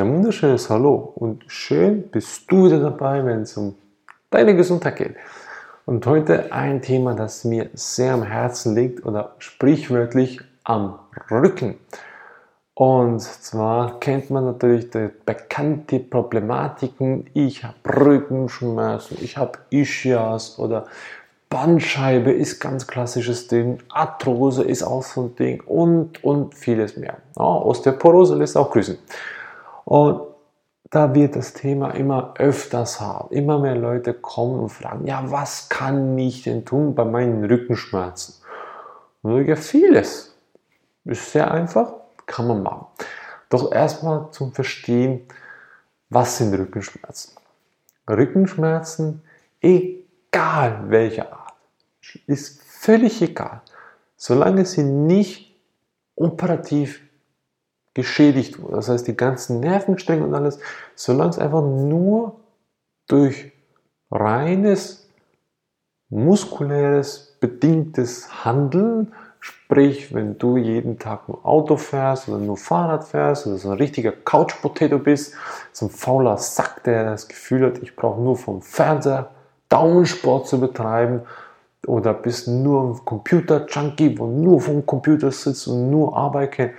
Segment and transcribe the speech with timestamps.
[0.00, 3.74] Ein wunderschönes Hallo und schön bist du wieder dabei, wenn es um
[4.30, 5.14] deine Gesundheit geht.
[5.84, 11.74] Und heute ein Thema, das mir sehr am Herzen liegt oder sprichwörtlich am Rücken.
[12.72, 17.26] Und zwar kennt man natürlich die bekannte Problematiken.
[17.34, 20.86] Ich habe Rückenschmerzen, ich habe Ischias oder
[21.50, 27.18] Bandscheibe ist ganz klassisches Ding, Arthrose ist auch so ein Ding und, und vieles mehr.
[27.36, 28.96] Ja, Osteoporose lässt auch grüßen.
[29.90, 30.20] Und
[30.90, 33.34] da wird das Thema immer öfters haben.
[33.34, 38.36] Immer mehr Leute kommen und fragen, ja, was kann ich denn tun bei meinen Rückenschmerzen?
[39.22, 40.32] Und ja, vieles.
[41.04, 41.92] Ist sehr einfach,
[42.24, 42.86] kann man machen.
[43.48, 45.22] Doch erstmal zum Verstehen,
[46.08, 47.34] was sind Rückenschmerzen?
[48.08, 49.24] Rückenschmerzen,
[49.60, 51.54] egal welcher Art
[52.28, 53.62] ist völlig egal,
[54.16, 55.52] solange sie nicht
[56.14, 57.00] operativ
[57.94, 58.76] geschädigt wurde.
[58.76, 60.58] Das heißt, die ganzen Nervenstränge und alles,
[60.94, 62.40] solange es einfach nur
[63.08, 63.52] durch
[64.10, 65.08] reines
[66.08, 73.46] muskuläres, bedingtes Handeln, sprich, wenn du jeden Tag nur Auto fährst oder nur Fahrrad fährst
[73.46, 75.34] oder so ein richtiger Couch-Potato bist,
[75.72, 79.30] so ein fauler Sack, der das Gefühl hat, ich brauche nur vom Fernseher
[79.68, 81.22] Daumensport zu betreiben
[81.86, 86.72] oder bist nur ein Computer-Junkie, wo nur vom Computer sitzt und nur Arbeit kennt,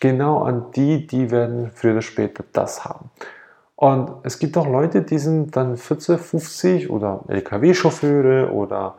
[0.00, 3.10] genau an die, die werden früher oder später das haben.
[3.76, 8.96] Und es gibt auch Leute, die sind dann 40, 50 oder LKW-Chauffeure oder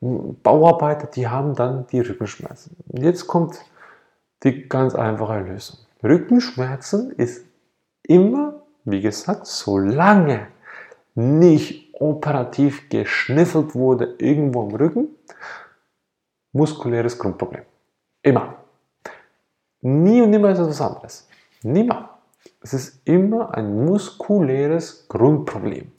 [0.00, 2.76] Bauarbeiter, die haben dann die Rückenschmerzen.
[2.88, 3.58] Und jetzt kommt
[4.42, 5.78] die ganz einfache Lösung.
[6.04, 7.44] Rückenschmerzen ist
[8.02, 10.46] immer, wie gesagt, solange
[11.14, 15.08] nicht operativ geschniffelt wurde irgendwo im Rücken,
[16.52, 17.64] muskuläres Grundproblem.
[18.22, 18.57] Immer.
[19.80, 21.28] Nie und nimmer ist es was anderes.
[21.62, 22.18] Nimmer.
[22.60, 25.92] Es ist immer ein muskuläres Grundproblem.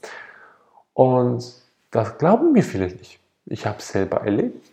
[0.93, 1.53] Und
[1.91, 3.19] das glauben mir viele nicht.
[3.45, 4.69] Ich habe es selber erlebt.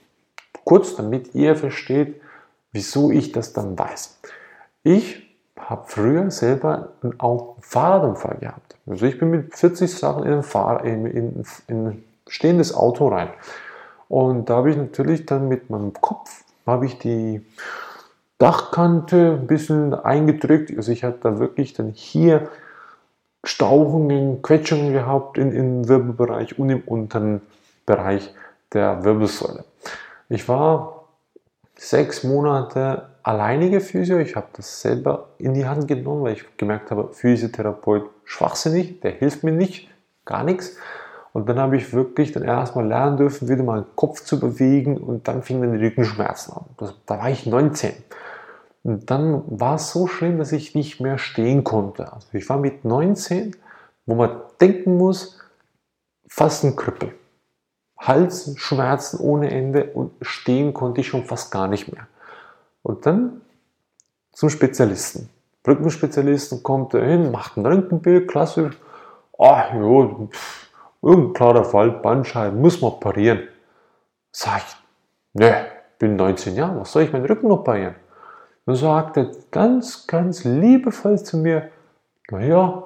[0.65, 2.21] Kurz, damit ihr versteht,
[2.73, 4.19] wieso ich das dann weiß.
[4.83, 5.27] Ich
[5.59, 7.17] habe früher selber einen
[7.61, 8.77] Fahrradunfall gehabt.
[8.87, 13.09] Also ich bin mit 40 Sachen in ein, Fahr in, in, in ein stehendes Auto
[13.09, 13.31] rein.
[14.09, 17.45] Und da habe ich natürlich dann mit meinem Kopf, habe ich die
[18.39, 20.73] Dachkante ein bisschen eingedrückt.
[20.77, 22.49] Also ich hatte da wirklich dann hier
[23.45, 27.41] Stauchungen, Quetschungen gehabt in, im Wirbelbereich und im unteren
[27.87, 28.35] Bereich
[28.73, 29.65] der Wirbelsäule.
[30.29, 31.05] Ich war
[31.77, 34.19] sechs Monate alleinige Physio.
[34.19, 39.13] Ich habe das selber in die Hand genommen, weil ich gemerkt habe, Physiotherapeut schwachsinnig, der
[39.13, 39.89] hilft mir nicht,
[40.25, 40.77] gar nichts.
[41.33, 44.97] Und dann habe ich wirklich dann erstmal lernen dürfen, wieder mal den Kopf zu bewegen
[44.97, 46.65] und dann fingen dann die Rückenschmerzen an.
[46.79, 47.93] Das, da war ich 19.
[48.87, 52.13] Und dann war es so schlimm, dass ich nicht mehr stehen konnte.
[52.13, 53.57] Also ich war mit 19,
[54.07, 55.41] wo man denken muss,
[56.29, 57.13] fast ein Krüppel.
[57.99, 62.07] Halsschmerzen ohne Ende und stehen konnte ich schon fast gar nicht mehr.
[62.85, 63.41] Und dann
[64.33, 65.31] zum Spezialisten.
[65.67, 68.79] Rückenspezialisten kommt er hin, macht ein Röntgenbild, klassisch.
[69.37, 70.29] Ah, ja,
[71.03, 73.49] irgendein klarer Fall, Bandscheiben, muss man operieren.
[74.31, 74.77] Sag ich,
[75.33, 75.67] ne,
[75.99, 77.97] bin 19 Jahre, was soll ich meinen Rücken operieren?
[78.75, 81.71] Sagt er ganz, ganz liebevoll zu mir,
[82.31, 82.83] naja,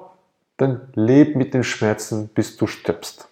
[0.57, 3.27] dann leb mit den Schmerzen, bis du stirbst.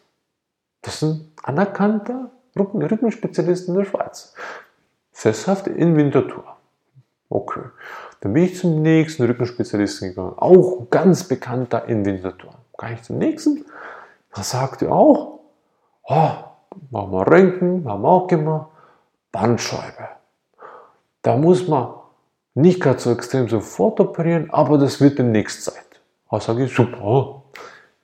[0.81, 4.33] Das ist ein anerkannter Rückenspezialist in der Schweiz.
[5.11, 6.43] Sesshaft in Winterthur.
[7.29, 7.61] Okay.
[8.21, 10.33] Dann bin ich zum nächsten Rückenspezialisten gegangen.
[10.37, 12.55] Auch ganz bekannter in Winterthur.
[12.77, 13.65] Kann ich zum nächsten?
[14.33, 15.39] Da sagte auch,
[16.03, 16.31] oh,
[16.89, 18.69] machen wir Röntgen, haben wir auch gemacht,
[19.31, 20.07] Bandscheibe.
[21.21, 21.98] Da muss man
[22.53, 25.85] nicht gerade so extrem sofort operieren, aber das wird demnächst Zeit.
[26.29, 27.43] Da sage ich, super.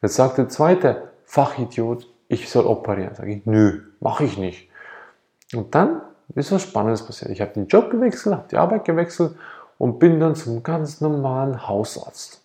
[0.01, 3.15] Jetzt sagt der zweite Fachidiot, ich soll operieren.
[3.15, 4.69] Sage ich, nö, mache ich nicht.
[5.53, 6.01] Und dann
[6.33, 7.31] ist was Spannendes passiert.
[7.31, 9.35] Ich habe den Job gewechselt, habe die Arbeit gewechselt
[9.77, 12.43] und bin dann zum ganz normalen Hausarzt.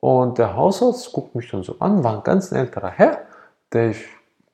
[0.00, 3.18] Und der Hausarzt guckt mich dann so an, war ein ganz älterer Herr,
[3.72, 4.04] der ich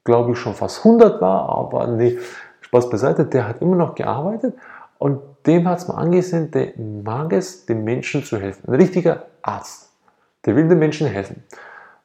[0.04, 2.18] glaube ich schon fast 100 war, aber nee,
[2.60, 4.54] Spaß beiseite, der hat immer noch gearbeitet
[4.98, 8.68] und dem hat es mal angesehen, der mag es, den Menschen zu helfen.
[8.68, 9.90] Ein richtiger Arzt,
[10.44, 11.44] der will den Menschen helfen.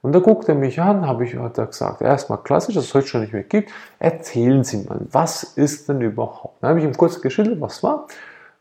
[0.01, 2.94] Und da guckt er mich an, habe ich hat er gesagt, erstmal klassisch, dass es
[2.94, 6.62] heute schon nicht mehr gibt, erzählen Sie mal, was ist denn überhaupt?
[6.62, 8.07] Dann habe ich ihm kurz geschildert, was war.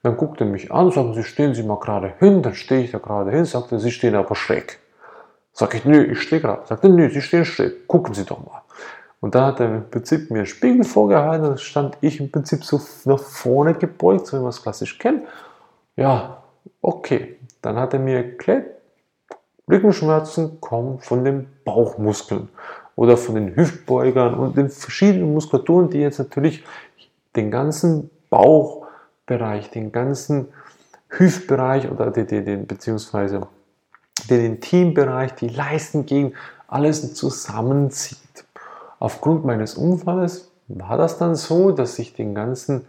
[0.04, 2.92] Dann guckt er mich an, sagt, Sie stehen Sie mal gerade hin, dann stehe ich
[2.92, 4.78] da gerade hin, sagt er, Sie stehen aber schräg.
[5.52, 6.66] Sag ich, nö, ich stehe gerade.
[6.66, 8.61] Sagt er, nö, Sie stehen schräg, gucken Sie doch mal.
[9.22, 12.80] Und dann hat er im Prinzip mir Spiegel vorgehalten, dann stand ich im Prinzip so
[13.04, 15.22] nach vorne gebeugt, so wie man es klassisch kennt.
[15.94, 16.42] Ja,
[16.80, 17.36] okay.
[17.62, 18.66] Dann hat er mir erklärt,
[19.70, 22.48] Rückenschmerzen kommen von den Bauchmuskeln
[22.96, 26.64] oder von den Hüftbeugern und den verschiedenen Muskulaturen, die jetzt natürlich
[27.36, 30.48] den ganzen Bauchbereich, den ganzen
[31.10, 33.46] Hüftbereich oder den, den, den beziehungsweise
[34.28, 36.34] den Intimbereich, die Leistengegend,
[36.66, 38.18] alles zusammenzieht.
[39.02, 42.86] Aufgrund meines Unfalls war das dann so, dass ich den ganzen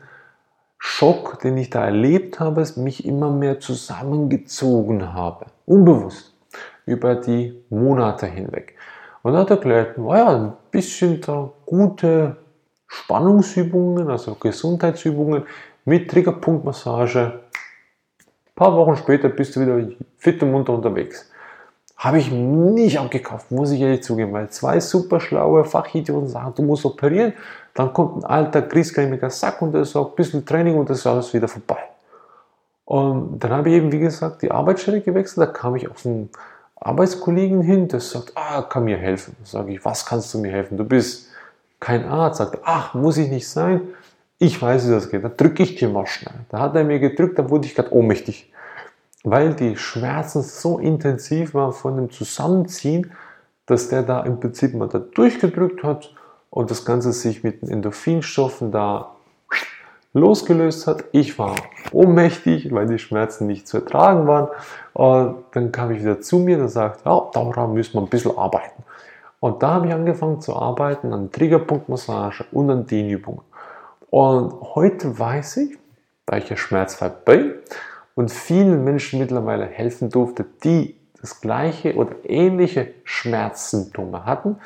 [0.78, 5.48] Schock, den ich da erlebt habe, mich immer mehr zusammengezogen habe.
[5.66, 6.32] Unbewusst.
[6.86, 8.76] Über die Monate hinweg.
[9.24, 12.38] Und hat erklärt, naja, ein bisschen da gute
[12.86, 15.48] Spannungsübungen, also Gesundheitsübungen
[15.84, 17.22] mit Triggerpunktmassage.
[17.22, 21.33] Ein paar Wochen später bist du wieder fit und munter unterwegs.
[21.98, 26.64] Habe ich nicht abgekauft, muss ich ehrlich zugeben, weil zwei super schlaue Fachidioten sagen, du
[26.64, 27.34] musst operieren,
[27.74, 31.08] dann kommt ein alter, griesgrämiger Sack und der sagt, ein bisschen Training und das ist
[31.08, 31.80] alles wieder vorbei.
[32.86, 36.30] Und dann habe ich eben, wie gesagt, die Arbeitsstelle gewechselt, da kam ich auf einen
[36.76, 39.36] Arbeitskollegen hin, der sagt, ah, kann mir helfen.
[39.44, 40.78] Sage ich, was kannst du mir helfen?
[40.78, 41.30] Du bist
[41.80, 42.38] kein Arzt.
[42.38, 43.82] Sagt, ach, muss ich nicht sein?
[44.38, 45.24] Ich weiß, wie das geht.
[45.24, 46.36] Dann drücke ich dir mal schnell.
[46.50, 48.52] Da hat er mir gedrückt, da wurde ich gerade ohnmächtig.
[49.24, 53.12] Weil die Schmerzen so intensiv waren von dem Zusammenziehen,
[53.66, 56.14] dass der da im Prinzip mal da durchgedrückt hat
[56.50, 59.16] und das Ganze sich mit den Endorphinstoffen da
[60.14, 61.06] losgelöst hat.
[61.12, 61.56] Ich war
[61.92, 64.50] ohnmächtig, weil die Schmerzen nicht zu ertragen waren.
[64.94, 68.38] Und dann kam ich wieder zu mir und sagte, ja, daran müssen wir ein bisschen
[68.38, 68.84] arbeiten.
[69.40, 73.42] Und da habe ich angefangen zu arbeiten an Triggerpunktmassage und an Dehnübungen.
[74.10, 75.78] Und heute weiß ich,
[76.26, 77.56] da ich ja schmerzfrei bin
[78.16, 84.58] und vielen Menschen mittlerweile helfen durfte, die das gleiche oder ähnliche Schmerzsymptome hatten,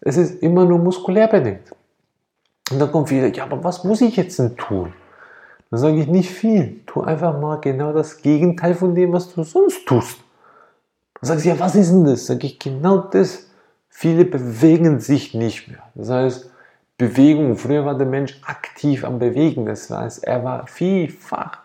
[0.00, 1.72] es ist immer nur muskulär bedingt.
[2.70, 4.92] Und dann kommt wieder, ja, aber was muss ich jetzt denn tun?
[5.70, 6.80] Dann sage ich nicht viel.
[6.86, 10.18] Tu einfach mal genau das Gegenteil von dem, was du sonst tust.
[11.20, 12.26] Dann sagst du, ja, was ist denn das?
[12.26, 13.50] Sage ich genau das.
[13.88, 15.82] Viele bewegen sich nicht mehr.
[15.94, 16.50] Das heißt,
[16.98, 19.66] Bewegung, früher war der Mensch aktiv am Bewegen.
[19.66, 21.58] Das heißt, er war vielfach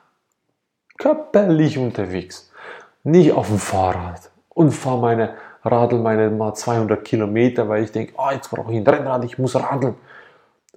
[0.98, 2.52] körperlich unterwegs.
[3.04, 5.34] Nicht auf dem Fahrrad und fahre meine
[5.64, 9.40] Radl meine mal 200 Kilometer, weil ich denke, oh, jetzt brauche ich ein Rennrad, ich
[9.40, 9.96] muss radeln.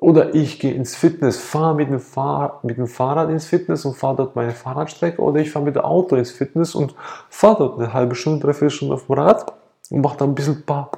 [0.01, 3.97] Oder ich gehe ins Fitness, fahre mit, dem Fahr mit dem Fahrrad ins Fitness und
[3.97, 5.21] fahre dort meine Fahrradstrecke.
[5.21, 6.95] Oder ich fahre mit dem Auto ins Fitness und
[7.29, 9.53] fahre dort eine halbe Stunde, dreiviertel Stunde auf dem Rad
[9.91, 10.91] und mache da ein bisschen paar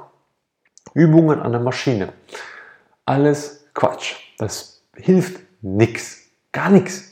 [0.93, 2.09] Übungen an der Maschine.
[3.05, 4.15] Alles Quatsch.
[4.37, 6.19] Das hilft nichts.
[6.51, 7.10] Gar nichts.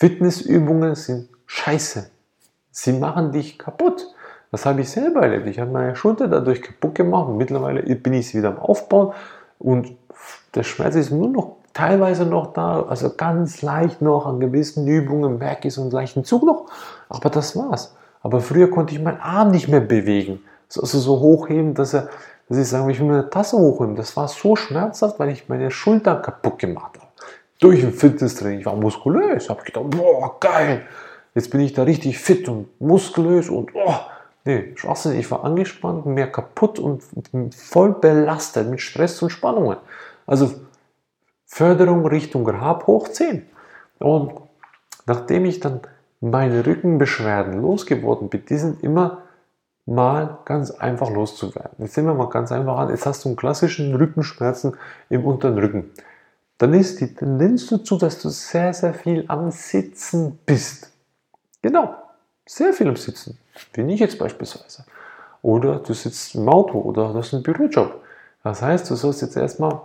[0.00, 2.10] Fitnessübungen sind scheiße.
[2.70, 4.06] Sie machen dich kaputt.
[4.50, 5.46] Das habe ich selber erlebt.
[5.46, 9.12] Ich habe meine Schulter dadurch kaputt gemacht und mittlerweile bin ich sie wieder am Aufbauen
[9.58, 9.92] und
[10.54, 15.36] der Schmerz ist nur noch teilweise noch da, also ganz leicht noch an gewissen Übungen
[15.36, 16.70] merke ich so einen leichten Zug noch,
[17.10, 17.94] aber das war's.
[18.22, 20.40] Aber früher konnte ich meinen Arm nicht mehr bewegen,
[20.74, 22.08] also so hochheben, dass er,
[22.48, 23.96] dass ich sage, ich will eine Tasse hochheben.
[23.96, 26.99] Das war so schmerzhaft, weil ich meine Schulter kaputt gemacht habe.
[27.60, 28.60] Durch ein Fitnesstraining.
[28.60, 30.86] Ich war muskulös, habe gedacht, boah, geil.
[31.34, 33.94] Jetzt bin ich da richtig fit und muskulös und oh,
[34.44, 37.04] nee, Schwachsinn, ich war angespannt, mehr kaputt und
[37.54, 39.76] voll belastet mit Stress und Spannungen.
[40.26, 40.52] Also
[41.46, 43.46] Förderung Richtung Grab hoch 10.
[43.98, 44.32] Und
[45.06, 45.80] nachdem ich dann
[46.20, 49.22] meine Rückenbeschwerden losgeworden bin, die sind immer
[49.86, 51.72] mal ganz einfach loszuwerden.
[51.78, 54.76] Jetzt sehen wir mal ganz einfach an, jetzt hast du einen klassischen Rückenschmerzen
[55.08, 55.90] im unteren Rücken.
[56.60, 60.92] Dann ist die Tendenz dazu, dass du sehr, sehr viel am Sitzen bist.
[61.62, 61.94] Genau,
[62.44, 63.38] sehr viel am Sitzen.
[63.72, 64.84] Wie ich jetzt beispielsweise.
[65.40, 68.02] Oder du sitzt im Auto oder das ist ein Bürojob.
[68.44, 69.80] Das heißt, du sollst jetzt erstmal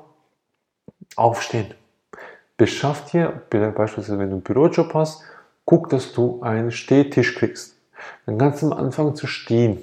[1.15, 1.73] aufstehen.
[2.57, 5.21] Beschaff dir, beispielsweise wenn du einen Bürojob hast,
[5.63, 7.77] guck, dass du einen Stehtisch kriegst.
[8.25, 9.77] Dann kannst du am Anfang zu stehen.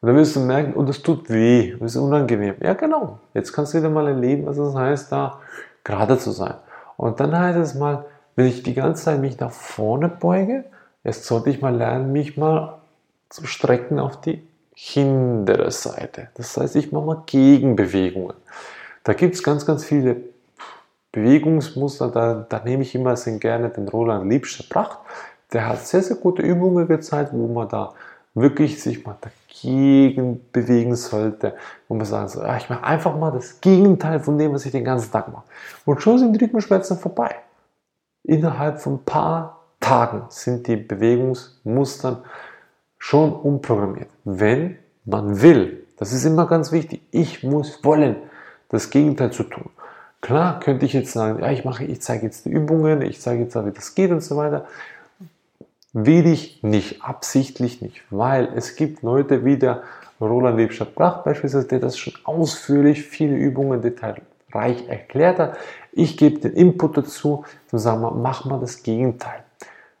[0.00, 2.56] Und dann wirst du merken, oh, das tut weh, das ist unangenehm.
[2.60, 3.20] Ja, genau.
[3.32, 5.38] Jetzt kannst du wieder mal erleben, was es heißt, da
[5.84, 6.54] gerade zu sein.
[6.96, 8.04] Und dann heißt es mal,
[8.36, 10.64] wenn ich die ganze Zeit mich nach vorne beuge,
[11.04, 12.78] jetzt sollte ich mal lernen, mich mal
[13.28, 16.28] zu strecken auf die hintere Seite.
[16.34, 18.36] Das heißt, ich mache mal Gegenbewegungen.
[19.04, 20.16] Da gibt es ganz, ganz viele
[21.12, 22.08] Bewegungsmuster.
[22.08, 24.98] Da, da nehme ich immer sehr gerne den Roland Liebscher Pracht.
[25.52, 27.92] Der hat sehr, sehr gute Übungen gezeigt, wo man da
[28.34, 31.54] wirklich sich mal dagegen bewegen sollte,
[31.88, 34.84] wo man sagen soll, ich mache einfach mal das Gegenteil von dem, was ich den
[34.84, 35.44] ganzen Tag mache.
[35.84, 37.34] Und schon sind die Rückenschmerzen vorbei.
[38.22, 42.22] Innerhalb von ein paar Tagen sind die Bewegungsmuster
[42.98, 44.10] schon umprogrammiert.
[44.24, 48.16] Wenn man will, das ist immer ganz wichtig, ich muss wollen,
[48.68, 49.70] das Gegenteil zu tun.
[50.20, 53.42] Klar könnte ich jetzt sagen, ja, ich mache, ich zeige jetzt die Übungen, ich zeige
[53.44, 54.66] jetzt, wie das geht und so weiter.
[55.92, 59.82] Will ich nicht, absichtlich nicht, weil es gibt Leute wie der
[60.20, 65.56] Roland Liebschaft-Brach beispielsweise, der das schon ausführlich, viele Übungen detailreich erklärt hat.
[65.92, 69.42] Ich gebe den Input dazu und sage mal, mach mal das Gegenteil.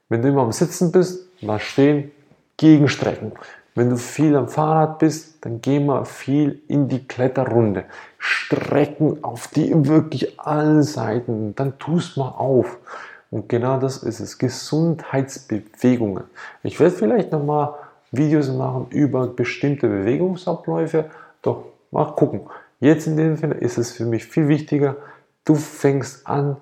[0.08, 2.10] Wenn du immer am Sitzen bist, mal stehen,
[2.56, 3.32] Gegenstrecken.
[3.74, 7.84] Wenn du viel am Fahrrad bist, dann geh mal viel in die Kletterrunde.
[8.18, 11.54] Strecken auf die wirklich allen Seiten.
[11.54, 12.78] Dann tust mal auf.
[13.30, 14.38] Und genau das ist es.
[14.38, 16.24] Gesundheitsbewegungen.
[16.62, 17.74] Ich werde vielleicht nochmal
[18.10, 21.10] Videos machen über bestimmte Bewegungsabläufe.
[21.42, 22.42] Doch mal gucken.
[22.80, 24.96] Jetzt in dem Fall ist es für mich viel wichtiger,
[25.44, 26.56] du fängst an,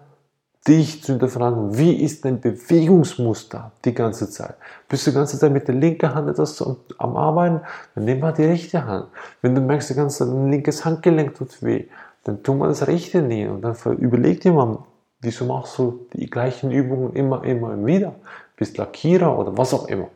[0.67, 4.57] dich zu hinterfragen, wie ist dein Bewegungsmuster die ganze Zeit?
[4.89, 6.61] Bist du die ganze Zeit mit der linken Hand etwas
[6.99, 7.61] am Arbeiten,
[7.95, 9.07] dann nimm mal die rechte Hand.
[9.41, 11.87] Wenn du merkst, die ganze Zeit ein linkes Handgelenk tut weh,
[12.25, 14.79] dann tu mal das rechte nähen und dann überleg dir mal,
[15.21, 18.15] wieso machst du die gleichen Übungen immer, immer wieder?
[18.57, 20.09] Bist Lackierer oder was auch immer.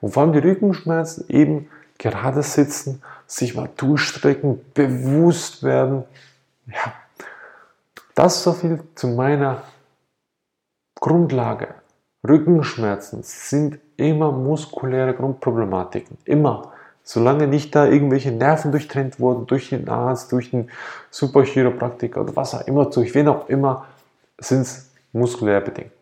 [0.00, 6.04] Und vor allem die Rückenschmerzen eben gerade sitzen, sich mal durchstrecken, bewusst werden.
[6.66, 6.92] Ja,
[8.14, 9.62] das so viel zu meiner
[10.98, 11.68] Grundlage.
[12.26, 16.18] Rückenschmerzen sind immer muskuläre Grundproblematiken.
[16.24, 16.72] Immer.
[17.02, 20.70] Solange nicht da irgendwelche Nerven durchtrennt wurden, durch den Arzt, durch den
[21.10, 23.86] Superchiropraktiker oder was auch immer, durch wen auch immer,
[24.40, 25.92] sind es muskulär bedingt.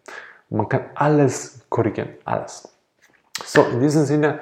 [0.50, 2.10] Man kann alles korrigieren.
[2.24, 2.68] Alles.
[3.44, 4.40] So, in diesem Sinne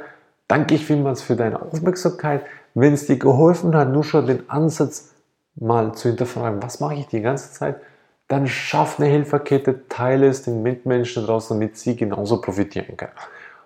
[0.49, 2.45] danke ich vielmals für deine Aufmerksamkeit.
[2.75, 5.15] Wenn es dir geholfen hat, nur schon den Ansatz
[5.57, 7.81] mal zu hinterfragen, was mache ich die ganze Zeit,
[8.29, 13.13] dann schaff eine Hilferkette, teile es den Mitmenschen draußen, damit sie genauso profitieren können.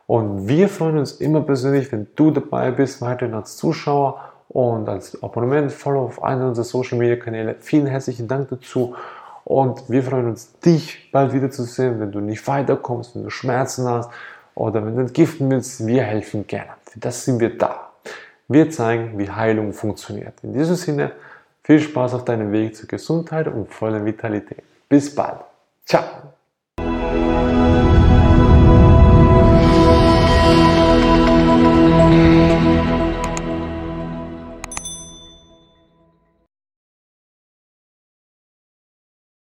[0.07, 5.23] Und wir freuen uns immer persönlich, wenn du dabei bist, weiterhin als Zuschauer und als
[5.23, 7.57] Abonnent, Follow auf einen unserer Social Media Kanäle.
[7.61, 8.97] Vielen herzlichen Dank dazu.
[9.51, 13.31] Und wir freuen uns, dich bald wieder zu sehen, wenn du nicht weiterkommst, wenn du
[13.31, 14.09] Schmerzen hast
[14.55, 15.85] oder wenn du entgiften willst.
[15.85, 16.71] Wir helfen gerne.
[16.85, 17.91] Für das sind wir da.
[18.47, 20.35] Wir zeigen, wie Heilung funktioniert.
[20.45, 21.11] In diesem Sinne,
[21.65, 24.63] viel Spaß auf deinem Weg zur Gesundheit und voller Vitalität.
[24.89, 25.41] Bis bald.
[25.85, 26.05] Ciao.